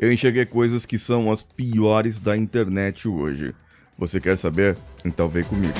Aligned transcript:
eu 0.00 0.10
enxerguei 0.10 0.46
coisas 0.46 0.86
que 0.86 0.98
são 0.98 1.30
as 1.30 1.42
piores 1.42 2.18
da 2.18 2.34
internet 2.34 3.06
hoje. 3.06 3.54
Você 3.98 4.18
quer 4.18 4.34
saber? 4.38 4.74
Então 5.04 5.28
vem 5.28 5.44
comigo. 5.44 5.74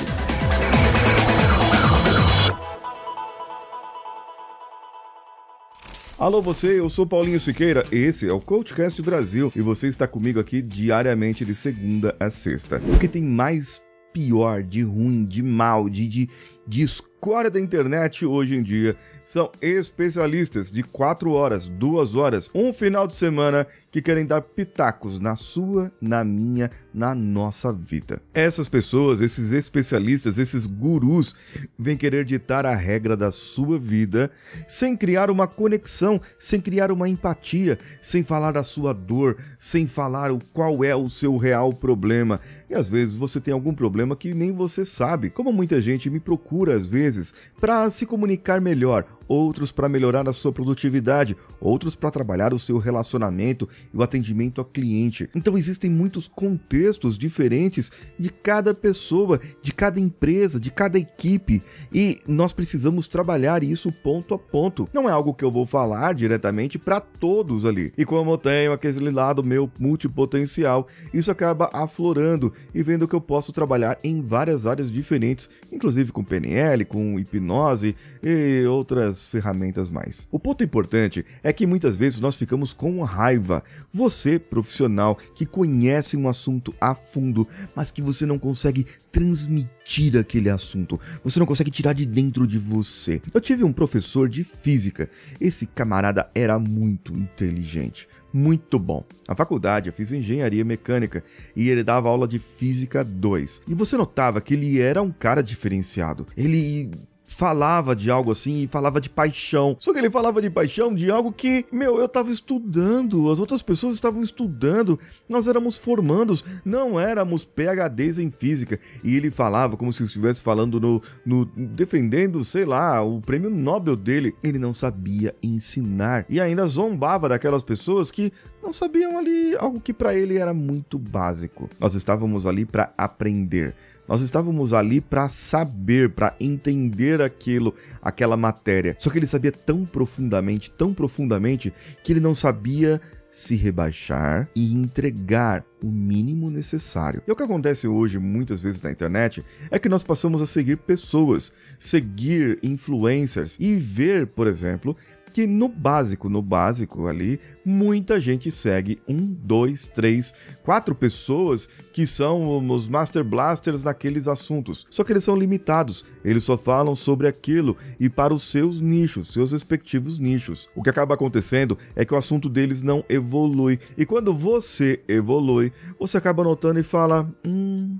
Alô 6.19 6.39
você, 6.39 6.79
eu 6.79 6.87
sou 6.87 7.07
Paulinho 7.07 7.39
Siqueira, 7.39 7.83
esse 7.91 8.27
é 8.27 8.31
o 8.31 8.39
Coachcast 8.39 9.01
Brasil 9.01 9.51
e 9.55 9.61
você 9.61 9.87
está 9.87 10.07
comigo 10.07 10.39
aqui 10.39 10.61
diariamente 10.61 11.43
de 11.43 11.55
segunda 11.55 12.15
a 12.19 12.29
sexta. 12.29 12.79
O 12.93 12.99
que 12.99 13.07
tem 13.07 13.23
mais 13.23 13.81
pior, 14.13 14.61
de 14.61 14.83
ruim, 14.83 15.25
de 15.25 15.41
mal, 15.41 15.89
de, 15.89 16.07
de, 16.07 16.29
de 16.67 16.83
escória 17.21 17.51
da 17.51 17.59
internet 17.59 18.25
hoje 18.25 18.55
em 18.55 18.63
dia 18.63 18.95
são 19.23 19.51
especialistas 19.61 20.71
de 20.71 20.81
4 20.81 21.31
horas, 21.31 21.67
2 21.67 22.15
horas, 22.15 22.49
um 22.51 22.73
final 22.73 23.05
de 23.05 23.13
semana 23.13 23.67
que 23.91 24.01
querem 24.01 24.25
dar 24.25 24.41
pitacos 24.41 25.19
na 25.19 25.35
sua, 25.35 25.91
na 26.01 26.23
minha, 26.23 26.71
na 26.91 27.13
nossa 27.13 27.71
vida. 27.71 28.19
Essas 28.33 28.67
pessoas, 28.67 29.21
esses 29.21 29.51
especialistas, 29.51 30.39
esses 30.39 30.65
gurus, 30.65 31.35
vêm 31.77 31.95
querer 31.95 32.25
ditar 32.25 32.65
a 32.65 32.75
regra 32.75 33.15
da 33.15 33.29
sua 33.29 33.77
vida 33.77 34.31
sem 34.67 34.97
criar 34.97 35.29
uma 35.29 35.47
conexão, 35.47 36.19
sem 36.39 36.59
criar 36.59 36.91
uma 36.91 37.07
empatia, 37.07 37.77
sem 38.01 38.23
falar 38.23 38.53
da 38.53 38.63
sua 38.63 38.93
dor, 38.93 39.37
sem 39.59 39.85
falar 39.85 40.31
o 40.31 40.39
qual 40.51 40.83
é 40.83 40.95
o 40.95 41.07
seu 41.07 41.37
real 41.37 41.71
problema. 41.71 42.39
E 42.67 42.73
às 42.73 42.89
vezes 42.89 43.13
você 43.13 43.39
tem 43.39 43.53
algum 43.53 43.75
problema 43.75 44.15
que 44.15 44.33
nem 44.33 44.51
você 44.51 44.83
sabe. 44.83 45.29
Como 45.29 45.53
muita 45.53 45.79
gente 45.79 46.09
me 46.09 46.19
procura 46.19 46.73
às 46.73 46.87
vezes 46.87 47.10
para 47.59 47.89
se 47.89 48.05
comunicar 48.05 48.61
melhor, 48.61 49.05
outros 49.31 49.71
para 49.71 49.87
melhorar 49.87 50.27
a 50.27 50.33
sua 50.33 50.51
produtividade, 50.51 51.37
outros 51.61 51.95
para 51.95 52.11
trabalhar 52.11 52.53
o 52.53 52.59
seu 52.59 52.77
relacionamento 52.77 53.67
e 53.93 53.97
o 53.97 54.03
atendimento 54.03 54.59
ao 54.59 54.65
cliente. 54.65 55.29
Então 55.33 55.57
existem 55.57 55.89
muitos 55.89 56.27
contextos 56.27 57.17
diferentes 57.17 57.91
de 58.19 58.29
cada 58.29 58.73
pessoa, 58.73 59.39
de 59.61 59.71
cada 59.73 60.01
empresa, 60.01 60.59
de 60.59 60.69
cada 60.69 60.99
equipe 60.99 61.63
e 61.93 62.19
nós 62.27 62.51
precisamos 62.51 63.07
trabalhar 63.07 63.63
isso 63.63 63.89
ponto 63.89 64.33
a 64.33 64.37
ponto. 64.37 64.89
Não 64.93 65.07
é 65.07 65.13
algo 65.13 65.33
que 65.33 65.45
eu 65.45 65.51
vou 65.51 65.65
falar 65.65 66.13
diretamente 66.13 66.77
para 66.77 66.99
todos 66.99 67.63
ali. 67.63 67.93
E 67.97 68.03
como 68.03 68.31
eu 68.31 68.37
tenho 68.37 68.73
aquele 68.73 69.11
lado 69.11 69.41
meu 69.41 69.71
multipotencial, 69.79 70.87
isso 71.13 71.31
acaba 71.31 71.69
aflorando 71.71 72.51
e 72.75 72.83
vendo 72.83 73.07
que 73.07 73.15
eu 73.15 73.21
posso 73.21 73.53
trabalhar 73.53 73.97
em 74.03 74.21
várias 74.21 74.65
áreas 74.65 74.91
diferentes, 74.91 75.49
inclusive 75.71 76.11
com 76.11 76.21
PNL, 76.21 76.83
com 76.83 77.17
hipnose 77.17 77.95
e 78.21 78.65
outras 78.65 79.20
ferramentas 79.25 79.89
mais. 79.89 80.27
O 80.31 80.39
ponto 80.39 80.63
importante 80.63 81.25
é 81.43 81.51
que 81.51 81.67
muitas 81.67 81.97
vezes 81.97 82.19
nós 82.19 82.35
ficamos 82.35 82.73
com 82.73 83.01
raiva. 83.01 83.63
Você, 83.93 84.37
profissional, 84.37 85.17
que 85.33 85.45
conhece 85.45 86.15
um 86.17 86.27
assunto 86.27 86.73
a 86.79 86.95
fundo, 86.95 87.47
mas 87.75 87.91
que 87.91 88.01
você 88.01 88.25
não 88.25 88.39
consegue 88.39 88.85
transmitir 89.11 90.17
aquele 90.17 90.49
assunto, 90.49 90.99
você 91.23 91.37
não 91.37 91.45
consegue 91.45 91.69
tirar 91.69 91.93
de 91.93 92.05
dentro 92.05 92.47
de 92.47 92.57
você. 92.57 93.21
Eu 93.33 93.41
tive 93.41 93.63
um 93.63 93.73
professor 93.73 94.29
de 94.29 94.43
física. 94.43 95.09
Esse 95.39 95.65
camarada 95.65 96.29
era 96.33 96.57
muito 96.57 97.13
inteligente, 97.13 98.07
muito 98.33 98.79
bom. 98.79 99.03
Na 99.27 99.35
faculdade 99.35 99.89
eu 99.89 99.93
fiz 99.93 100.11
engenharia 100.11 100.63
mecânica 100.63 101.23
e 101.55 101.69
ele 101.69 101.83
dava 101.83 102.09
aula 102.09 102.27
de 102.27 102.39
física 102.39 103.03
2. 103.03 103.63
E 103.67 103.73
você 103.73 103.97
notava 103.97 104.39
que 104.39 104.53
ele 104.53 104.79
era 104.79 105.01
um 105.01 105.11
cara 105.11 105.41
diferenciado. 105.41 106.25
Ele 106.37 106.91
falava 107.31 107.95
de 107.95 108.11
algo 108.11 108.31
assim 108.31 108.63
e 108.63 108.67
falava 108.67 108.99
de 108.99 109.09
paixão. 109.09 109.75
Só 109.79 109.93
que 109.93 109.99
ele 109.99 110.09
falava 110.09 110.41
de 110.41 110.49
paixão 110.49 110.93
de 110.93 111.09
algo 111.09 111.31
que, 111.31 111.65
meu, 111.71 111.97
eu 111.97 112.07
tava 112.07 112.29
estudando, 112.29 113.31
as 113.31 113.39
outras 113.39 113.63
pessoas 113.63 113.95
estavam 113.95 114.21
estudando, 114.21 114.99
nós 115.27 115.47
éramos 115.47 115.77
formandos, 115.77 116.43
não 116.63 116.99
éramos 116.99 117.45
PHDs 117.45 118.19
em 118.19 118.29
física. 118.29 118.79
E 119.03 119.15
ele 119.15 119.31
falava 119.31 119.77
como 119.77 119.91
se 119.91 120.03
estivesse 120.03 120.41
falando 120.41 120.79
no, 120.79 121.01
no 121.25 121.45
defendendo, 121.45 122.43
sei 122.43 122.65
lá, 122.65 123.01
o 123.01 123.21
prêmio 123.21 123.49
Nobel 123.49 123.95
dele. 123.95 124.35
Ele 124.43 124.59
não 124.59 124.73
sabia 124.73 125.33
ensinar 125.41 126.25
e 126.29 126.39
ainda 126.39 126.67
zombava 126.67 127.29
daquelas 127.29 127.63
pessoas 127.63 128.11
que 128.11 128.31
não 128.61 128.71
sabiam 128.71 129.17
ali 129.17 129.55
algo 129.57 129.79
que 129.79 129.93
para 129.93 130.13
ele 130.13 130.37
era 130.37 130.53
muito 130.53 130.99
básico. 130.99 131.69
Nós 131.79 131.95
estávamos 131.95 132.45
ali 132.45 132.65
para 132.65 132.93
aprender. 132.97 133.73
Nós 134.11 134.19
estávamos 134.19 134.73
ali 134.73 134.99
para 134.99 135.29
saber, 135.29 136.09
para 136.09 136.35
entender 136.37 137.21
aquilo, 137.21 137.73
aquela 138.01 138.35
matéria. 138.35 138.93
Só 138.99 139.09
que 139.09 139.17
ele 139.17 139.25
sabia 139.25 139.53
tão 139.53 139.85
profundamente, 139.85 140.69
tão 140.69 140.93
profundamente, 140.93 141.73
que 142.03 142.11
ele 142.11 142.19
não 142.19 142.35
sabia 142.35 142.99
se 143.31 143.55
rebaixar 143.55 144.49
e 144.53 144.73
entregar 144.73 145.63
o 145.81 145.87
mínimo 145.87 146.51
necessário. 146.51 147.23
E 147.25 147.31
o 147.31 147.35
que 147.37 147.43
acontece 147.43 147.87
hoje, 147.87 148.19
muitas 148.19 148.59
vezes 148.59 148.81
na 148.81 148.91
internet, 148.91 149.45
é 149.71 149.79
que 149.79 149.87
nós 149.87 150.03
passamos 150.03 150.41
a 150.41 150.45
seguir 150.45 150.79
pessoas, 150.79 151.53
seguir 151.79 152.59
influencers 152.61 153.55
e 153.61 153.75
ver, 153.75 154.27
por 154.27 154.45
exemplo, 154.45 154.93
que 155.31 155.47
no 155.47 155.67
básico, 155.67 156.29
no 156.29 156.41
básico 156.41 157.07
ali, 157.07 157.39
muita 157.65 158.19
gente 158.19 158.51
segue 158.51 159.01
um, 159.07 159.25
dois, 159.25 159.87
três, 159.87 160.33
quatro 160.63 160.93
pessoas 160.93 161.69
que 161.93 162.05
são 162.05 162.67
os 162.69 162.87
Master 162.87 163.23
Blasters 163.23 163.83
naqueles 163.83 164.27
assuntos. 164.27 164.85
Só 164.89 165.03
que 165.03 165.13
eles 165.13 165.23
são 165.23 165.35
limitados, 165.35 166.05
eles 166.23 166.43
só 166.43 166.57
falam 166.57 166.95
sobre 166.95 167.27
aquilo 167.27 167.77
e 167.99 168.09
para 168.09 168.33
os 168.33 168.43
seus 168.43 168.79
nichos, 168.79 169.29
seus 169.29 169.51
respectivos 169.51 170.19
nichos. 170.19 170.69
O 170.75 170.83
que 170.83 170.89
acaba 170.89 171.13
acontecendo 171.13 171.77
é 171.95 172.03
que 172.03 172.13
o 172.13 172.17
assunto 172.17 172.49
deles 172.49 172.81
não 172.83 173.03
evolui. 173.07 173.79
E 173.97 174.05
quando 174.05 174.33
você 174.33 175.01
evolui, 175.07 175.71
você 175.99 176.17
acaba 176.17 176.43
notando 176.43 176.79
e 176.79 176.83
fala: 176.83 177.29
hum, 177.45 177.97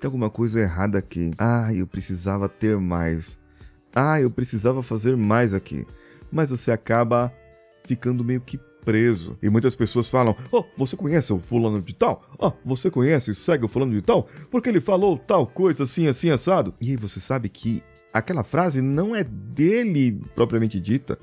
tem 0.00 0.08
alguma 0.08 0.30
coisa 0.30 0.60
errada 0.60 0.98
aqui. 0.98 1.30
Ah, 1.38 1.72
eu 1.72 1.86
precisava 1.86 2.48
ter 2.48 2.76
mais. 2.78 3.38
Ah, 3.94 4.20
eu 4.20 4.30
precisava 4.30 4.82
fazer 4.82 5.16
mais 5.16 5.54
aqui 5.54 5.86
mas 6.30 6.50
você 6.50 6.70
acaba 6.70 7.32
ficando 7.84 8.24
meio 8.24 8.40
que 8.40 8.58
preso. 8.84 9.36
E 9.42 9.50
muitas 9.50 9.76
pessoas 9.76 10.08
falam: 10.08 10.34
Oh, 10.50 10.64
você 10.76 10.96
conhece 10.96 11.32
o 11.32 11.38
fulano 11.38 11.82
de 11.82 11.94
tal? 11.94 12.22
Oh, 12.38 12.52
você 12.64 12.90
conhece 12.90 13.34
segue 13.34 13.64
o 13.64 13.68
fulano 13.68 13.92
de 13.92 14.02
tal? 14.02 14.26
Porque 14.50 14.68
ele 14.68 14.80
falou 14.80 15.18
tal 15.18 15.46
coisa 15.46 15.84
assim, 15.84 16.06
assim, 16.08 16.30
assado. 16.30 16.74
E 16.80 16.90
aí 16.90 16.96
você 16.96 17.20
sabe 17.20 17.48
que 17.48 17.82
aquela 18.12 18.42
frase 18.42 18.80
não 18.80 19.14
é 19.14 19.24
dele 19.24 20.20
propriamente 20.34 20.80
dita. 20.80 21.18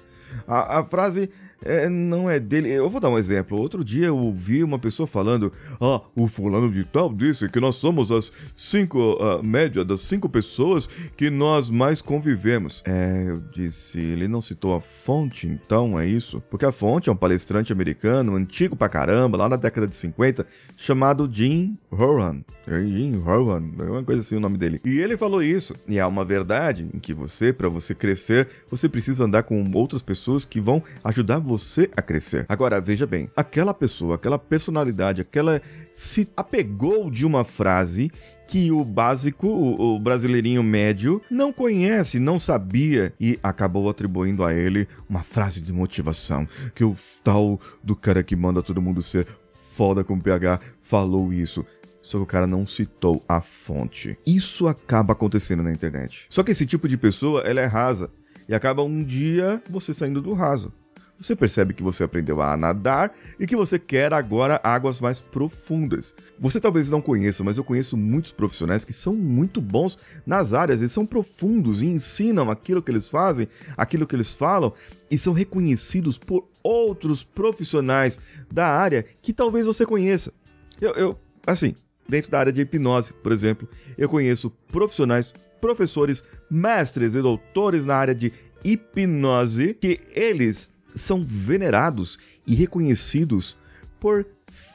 A, 0.47 0.79
a 0.79 0.85
frase 0.85 1.29
é, 1.65 1.89
não 1.89 2.29
é 2.29 2.39
dele. 2.39 2.69
Eu 2.71 2.87
vou 2.87 3.01
dar 3.01 3.09
um 3.09 3.17
exemplo. 3.17 3.59
Outro 3.59 3.83
dia 3.83 4.07
eu 4.07 4.17
ouvi 4.17 4.63
uma 4.63 4.79
pessoa 4.79 5.07
falando: 5.07 5.51
Ah, 5.81 6.01
o 6.15 6.27
fulano 6.27 6.71
de 6.71 6.83
tal 6.83 7.13
disse 7.13 7.49
que 7.49 7.59
nós 7.59 7.75
somos 7.75 8.11
as 8.11 8.31
cinco, 8.55 9.17
a 9.21 9.41
média 9.41 9.83
das 9.83 10.01
cinco 10.01 10.29
pessoas 10.29 10.87
que 11.17 11.29
nós 11.29 11.69
mais 11.69 12.01
convivemos. 12.01 12.83
É, 12.85 13.25
eu 13.27 13.41
disse, 13.53 13.99
ele 13.99 14.27
não 14.27 14.41
citou 14.41 14.75
a 14.75 14.81
fonte, 14.81 15.47
então 15.47 15.99
é 15.99 16.07
isso? 16.07 16.41
Porque 16.49 16.65
a 16.65 16.71
fonte 16.71 17.09
é 17.09 17.11
um 17.11 17.15
palestrante 17.15 17.73
americano, 17.73 18.35
antigo 18.35 18.75
pra 18.75 18.87
caramba, 18.87 19.37
lá 19.37 19.49
na 19.49 19.55
década 19.55 19.87
de 19.87 19.95
50, 19.95 20.45
chamado 20.77 21.29
Jim 21.31 21.77
Horan. 21.91 22.41
Jim 22.67 23.21
é 23.25 23.83
uma 23.83 24.03
coisa 24.03 24.21
assim 24.21 24.35
o 24.35 24.39
nome 24.39 24.57
dele. 24.57 24.81
E 24.83 24.99
ele 24.99 25.17
falou 25.17 25.43
isso. 25.43 25.75
E 25.87 25.99
é 25.99 26.05
uma 26.05 26.25
verdade 26.25 26.89
em 26.93 26.99
que 26.99 27.13
você, 27.13 27.53
para 27.53 27.69
você 27.69 27.93
crescer, 27.93 28.47
você 28.69 28.89
precisa 28.89 29.23
andar 29.23 29.43
com 29.43 29.63
outras 29.73 30.01
pessoas 30.01 30.45
que 30.45 30.59
vão 30.59 30.81
ajudar 31.03 31.39
você 31.39 31.89
a 31.95 32.01
crescer. 32.01 32.45
Agora, 32.49 32.81
veja 32.81 33.05
bem, 33.05 33.29
aquela 33.35 33.73
pessoa, 33.73 34.15
aquela 34.15 34.39
personalidade, 34.39 35.21
aquela 35.21 35.61
se 35.93 36.27
apegou 36.35 37.09
de 37.09 37.25
uma 37.25 37.43
frase 37.45 38.11
que 38.47 38.71
o 38.71 38.83
básico, 38.83 39.47
o, 39.47 39.95
o, 39.95 39.99
brasileirinho 39.99 40.61
médio, 40.61 41.21
não 41.31 41.51
conhece, 41.51 42.19
não 42.19 42.37
sabia 42.37 43.13
e 43.19 43.39
acabou 43.41 43.89
atribuindo 43.89 44.43
a 44.43 44.53
ele 44.53 44.87
uma 45.09 45.23
frase 45.23 45.61
de 45.61 45.73
motivação. 45.73 46.47
Que 46.73 46.83
o 46.83 46.95
tal 47.23 47.59
do 47.83 47.95
cara 47.95 48.23
que 48.23 48.35
manda 48.35 48.61
todo 48.61 48.81
mundo 48.81 49.01
ser 49.01 49.25
foda 49.73 50.03
com 50.03 50.19
PH 50.19 50.59
falou 50.81 51.33
isso. 51.33 51.65
Só 52.05 52.17
que 52.19 52.23
o 52.23 52.27
cara 52.27 52.45
não 52.45 52.65
citou 52.65 53.23
a 53.27 53.41
fonte. 53.41 54.17
Isso 54.25 54.67
acaba 54.67 55.13
acontecendo 55.13 55.63
na 55.63 55.71
internet. 55.71 56.27
Só 56.29 56.43
que 56.43 56.51
esse 56.51 56.65
tipo 56.65 56.87
de 56.87 56.97
pessoa, 56.97 57.41
ela 57.41 57.59
é 57.59 57.65
rasa. 57.65 58.11
E 58.47 58.53
acaba 58.53 58.83
um 58.83 59.03
dia 59.03 59.61
você 59.69 59.93
saindo 59.93 60.21
do 60.21 60.33
raso 60.33 60.71
você 61.19 61.35
percebe 61.35 61.73
que 61.73 61.83
você 61.83 62.03
aprendeu 62.03 62.41
a 62.41 62.57
nadar 62.57 63.13
e 63.39 63.47
que 63.47 63.55
você 63.55 63.79
quer 63.79 64.13
agora 64.13 64.59
águas 64.63 64.99
mais 64.99 65.21
profundas. 65.21 66.13
Você 66.39 66.59
talvez 66.59 66.89
não 66.89 67.01
conheça, 67.01 67.43
mas 67.43 67.57
eu 67.57 67.63
conheço 67.63 67.95
muitos 67.95 68.31
profissionais 68.31 68.83
que 68.83 68.93
são 68.93 69.15
muito 69.15 69.61
bons 69.61 69.97
nas 70.25 70.53
áreas, 70.53 70.79
eles 70.79 70.91
são 70.91 71.05
profundos 71.05 71.81
e 71.81 71.85
ensinam 71.85 72.51
aquilo 72.51 72.81
que 72.81 72.91
eles 72.91 73.07
fazem, 73.07 73.47
aquilo 73.77 74.05
que 74.05 74.15
eles 74.15 74.33
falam 74.33 74.73
e 75.09 75.17
são 75.17 75.33
reconhecidos 75.33 76.17
por 76.17 76.47
outros 76.61 77.23
profissionais 77.23 78.19
da 78.51 78.67
área 78.67 79.05
que 79.21 79.33
talvez 79.33 79.65
você 79.65 79.85
conheça. 79.85 80.33
Eu, 80.81 80.91
eu 80.93 81.19
assim, 81.47 81.75
dentro 82.07 82.31
da 82.31 82.39
área 82.39 82.53
de 82.53 82.61
hipnose, 82.61 83.13
por 83.13 83.31
exemplo, 83.31 83.67
eu 83.97 84.07
conheço 84.07 84.49
profissionais, 84.71 85.33
professores, 85.59 86.23
mestres 86.49 87.15
e 87.15 87.21
doutores 87.21 87.85
na 87.85 87.95
área 87.95 88.15
de 88.15 88.31
hipnose 88.63 89.73
que 89.73 89.99
eles 90.13 90.71
são 90.93 91.25
venerados 91.25 92.17
e 92.47 92.55
reconhecidos 92.55 93.57
por 93.99 94.25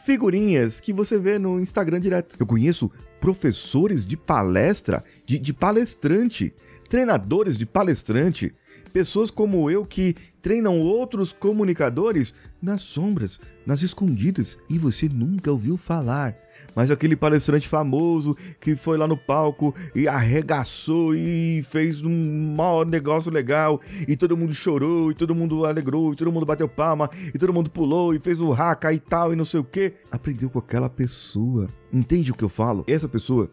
figurinhas 0.05 0.81
que 0.81 0.93
você 0.93 1.19
vê 1.19 1.39
no 1.39 1.61
Instagram 1.61 2.01
direto. 2.01 2.37
Eu 2.39 2.47
conheço 2.47 2.91
professores 3.21 4.05
de 4.05 4.17
palestra, 4.17 5.05
de, 5.25 5.39
de 5.39 5.53
palestrante, 5.53 6.55
treinadores 6.89 7.57
de 7.57 7.67
palestrante, 7.67 8.55
pessoas 8.93 9.31
como 9.31 9.71
eu 9.71 9.85
que 9.85 10.17
treinam 10.43 10.81
outros 10.81 11.33
comunicadores 11.33 12.35
nas 12.63 12.83
sombras, 12.83 13.41
nas 13.67 13.83
escondidas, 13.83 14.59
e 14.69 14.79
você 14.79 15.09
nunca 15.09 15.51
ouviu 15.51 15.77
falar. 15.77 16.37
Mas 16.75 16.91
aquele 16.91 17.17
palestrante 17.17 17.67
famoso 17.67 18.37
que 18.61 18.77
foi 18.77 18.99
lá 18.99 19.07
no 19.07 19.17
palco 19.17 19.75
e 19.95 20.07
arregaçou 20.07 21.15
e 21.15 21.63
fez 21.69 22.03
um 22.03 22.55
maior 22.55 22.85
negócio 22.85 23.31
legal, 23.31 23.81
e 24.07 24.17
todo 24.17 24.37
mundo 24.37 24.55
chorou, 24.55 25.11
e 25.11 25.15
todo 25.15 25.35
mundo 25.35 25.65
alegrou, 25.65 26.13
e 26.13 26.17
todo 26.17 26.33
mundo 26.33 26.47
bateu 26.47 26.69
palma, 26.69 27.09
e 27.35 27.39
todo 27.39 27.53
mundo 27.53 27.71
pulou 27.71 28.15
e 28.15 28.19
fez 28.19 28.41
o 28.41 28.51
raca 28.51 28.93
e 28.93 28.99
tal, 28.99 29.33
e 29.33 29.37
não 29.37 29.45
sei 29.45 29.61
o 29.61 29.65
que. 29.65 29.95
Aprendeu 30.11 30.51
com 30.51 30.59
aquela 30.59 30.89
pessoa. 30.89 31.69
Entende 31.93 32.31
o 32.31 32.35
que 32.35 32.45
eu 32.45 32.49
falo? 32.49 32.85
Essa 32.87 33.09
pessoa 33.09 33.51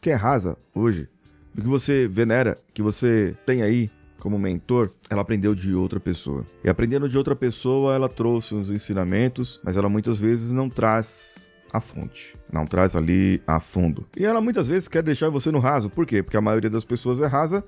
que 0.00 0.10
é 0.10 0.14
rasa 0.14 0.56
hoje, 0.74 1.08
que 1.54 1.66
você 1.66 2.06
venera, 2.06 2.58
que 2.72 2.82
você 2.82 3.36
tem 3.44 3.62
aí 3.62 3.90
como 4.28 4.38
mentor, 4.38 4.90
ela 5.08 5.22
aprendeu 5.22 5.54
de 5.54 5.74
outra 5.74 5.98
pessoa. 5.98 6.46
E 6.62 6.68
aprendendo 6.68 7.08
de 7.08 7.16
outra 7.16 7.34
pessoa, 7.34 7.94
ela 7.94 8.10
trouxe 8.10 8.54
uns 8.54 8.70
ensinamentos, 8.70 9.58
mas 9.64 9.74
ela 9.74 9.88
muitas 9.88 10.18
vezes 10.18 10.50
não 10.50 10.68
traz 10.68 11.50
a 11.72 11.80
fonte, 11.80 12.36
não 12.52 12.66
traz 12.66 12.94
ali 12.94 13.42
a 13.46 13.58
fundo. 13.58 14.06
E 14.14 14.26
ela 14.26 14.42
muitas 14.42 14.68
vezes 14.68 14.86
quer 14.86 15.02
deixar 15.02 15.30
você 15.30 15.50
no 15.50 15.58
raso. 15.58 15.88
Por 15.88 16.04
quê? 16.04 16.22
Porque 16.22 16.36
a 16.36 16.42
maioria 16.42 16.68
das 16.68 16.84
pessoas 16.84 17.20
é 17.20 17.26
rasa 17.26 17.64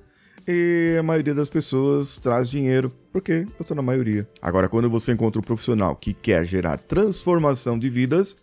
e 0.47 0.95
a 0.99 1.01
maioria 1.01 1.33
das 1.33 1.49
pessoas 1.49 2.17
traz 2.17 2.47
dinheiro, 2.47 2.91
porque 3.11 3.47
eu 3.59 3.65
tô 3.65 3.73
na 3.73 3.81
maioria. 3.81 4.29
Agora, 4.39 4.69
quando 4.69 4.87
você 4.87 5.13
encontra 5.13 5.39
um 5.39 5.43
profissional 5.43 5.95
que 5.95 6.13
quer 6.13 6.45
gerar 6.45 6.77
transformação 6.77 7.79
de 7.79 7.89
vidas, 7.89 8.37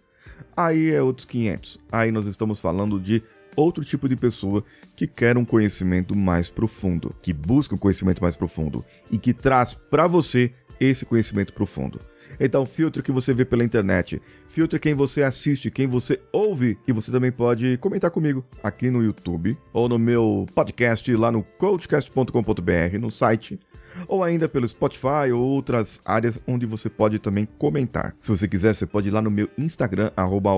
aí 0.56 0.90
é 0.90 1.00
outros 1.00 1.24
500. 1.24 1.78
Aí 1.92 2.10
nós 2.10 2.26
estamos 2.26 2.58
falando 2.58 2.98
de 2.98 3.22
outro 3.58 3.84
tipo 3.84 4.08
de 4.08 4.14
pessoa 4.14 4.64
que 4.94 5.06
quer 5.06 5.36
um 5.36 5.44
conhecimento 5.44 6.16
mais 6.16 6.48
profundo, 6.48 7.14
que 7.20 7.32
busca 7.32 7.74
um 7.74 7.78
conhecimento 7.78 8.22
mais 8.22 8.36
profundo 8.36 8.84
e 9.10 9.18
que 9.18 9.32
traz 9.32 9.74
para 9.74 10.06
você 10.06 10.52
esse 10.80 11.04
conhecimento 11.04 11.52
profundo. 11.52 12.00
Então, 12.38 12.64
filtre 12.64 13.00
o 13.00 13.02
que 13.02 13.10
você 13.10 13.34
vê 13.34 13.44
pela 13.44 13.64
internet, 13.64 14.22
filtre 14.46 14.78
quem 14.78 14.94
você 14.94 15.24
assiste, 15.24 15.72
quem 15.72 15.88
você 15.88 16.20
ouve, 16.32 16.78
e 16.86 16.92
você 16.92 17.10
também 17.10 17.32
pode 17.32 17.76
comentar 17.78 18.12
comigo 18.12 18.44
aqui 18.62 18.90
no 18.90 19.02
YouTube 19.02 19.58
ou 19.72 19.88
no 19.88 19.98
meu 19.98 20.46
podcast 20.54 21.12
lá 21.16 21.32
no 21.32 21.42
coachcast.com.br, 21.42 22.98
no 23.00 23.10
site 23.10 23.58
ou 24.06 24.22
ainda 24.22 24.48
pelo 24.48 24.68
Spotify 24.68 25.32
ou 25.32 25.40
outras 25.40 26.00
áreas 26.04 26.40
onde 26.46 26.66
você 26.66 26.88
pode 26.88 27.18
também 27.18 27.46
comentar. 27.58 28.14
Se 28.20 28.30
você 28.30 28.46
quiser, 28.46 28.74
você 28.74 28.86
pode 28.86 29.08
ir 29.08 29.10
lá 29.10 29.22
no 29.22 29.30
meu 29.30 29.48
Instagram, 29.58 30.10
arroba 30.16 30.50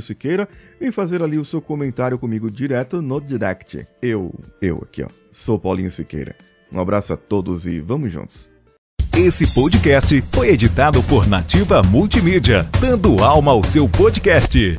Siqueira, 0.00 0.48
e 0.80 0.90
fazer 0.90 1.22
ali 1.22 1.38
o 1.38 1.44
seu 1.44 1.60
comentário 1.60 2.18
comigo 2.18 2.50
direto 2.50 3.00
no 3.00 3.20
direct. 3.20 3.86
Eu, 4.00 4.32
eu 4.60 4.78
aqui 4.82 5.02
ó, 5.02 5.08
sou 5.30 5.58
Paulinho 5.58 5.90
Siqueira. 5.90 6.36
Um 6.72 6.80
abraço 6.80 7.12
a 7.12 7.16
todos 7.16 7.66
e 7.66 7.80
vamos 7.80 8.12
juntos. 8.12 8.50
Esse 9.16 9.46
podcast 9.54 10.20
foi 10.32 10.48
editado 10.48 11.00
por 11.04 11.28
Nativa 11.28 11.82
Multimídia, 11.82 12.68
dando 12.80 13.22
alma 13.22 13.52
ao 13.52 13.62
seu 13.62 13.88
podcast. 13.88 14.76